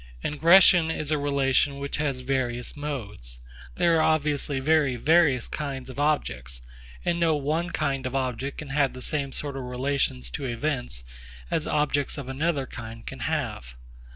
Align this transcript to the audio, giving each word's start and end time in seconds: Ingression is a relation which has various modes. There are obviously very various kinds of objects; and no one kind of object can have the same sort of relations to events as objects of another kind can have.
Ingression 0.23 0.89
is 0.89 1.11
a 1.11 1.17
relation 1.19 1.77
which 1.77 1.97
has 1.97 2.21
various 2.21 2.75
modes. 2.75 3.37
There 3.75 3.97
are 3.97 4.01
obviously 4.01 4.59
very 4.59 4.95
various 4.95 5.47
kinds 5.47 5.91
of 5.91 5.99
objects; 5.99 6.63
and 7.05 7.19
no 7.19 7.35
one 7.35 7.69
kind 7.69 8.07
of 8.07 8.15
object 8.15 8.57
can 8.57 8.69
have 8.69 8.93
the 8.93 9.03
same 9.03 9.31
sort 9.31 9.55
of 9.55 9.61
relations 9.61 10.31
to 10.31 10.45
events 10.45 11.03
as 11.51 11.67
objects 11.67 12.17
of 12.17 12.27
another 12.29 12.65
kind 12.65 13.05
can 13.05 13.19
have. 13.19 13.75